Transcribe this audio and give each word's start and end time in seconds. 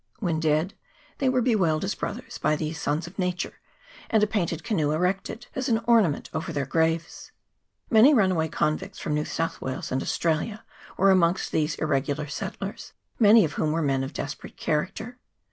When 0.17 0.39
dead 0.39 0.73
they 1.19 1.29
were 1.29 1.43
bewailed 1.43 1.83
as 1.83 1.93
brothers 1.93 2.39
by 2.39 2.55
these 2.55 2.81
sons 2.81 3.05
of 3.05 3.19
nature, 3.19 3.59
and 4.09 4.23
a 4.23 4.25
painted 4.25 4.63
canoe 4.63 4.89
erected 4.91 5.45
as 5.53 5.69
an 5.69 5.77
ornament 5.85 6.27
192 6.33 6.79
NATIVES 6.79 7.03
INHABITING 7.03 7.03
[PART 7.03 7.93
I. 7.93 7.93
over 7.93 8.09
their 8.09 8.09
graves. 8.09 8.09
Many 8.11 8.13
runaway 8.15 8.47
convicts 8.47 8.97
from 8.97 9.13
New 9.13 9.25
South 9.25 9.61
Wales 9.61 9.91
and 9.91 10.01
Australia 10.01 10.65
were 10.97 11.11
amongst 11.11 11.51
these 11.51 11.75
irregular 11.75 12.25
settlers, 12.25 12.93
many 13.19 13.45
of 13.45 13.53
whom 13.53 13.71
were 13.71 13.83
men 13.83 14.03
of 14.03 14.13
desperate 14.13 14.57
character. 14.57 15.19